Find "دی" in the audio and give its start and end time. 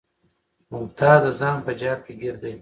2.41-2.53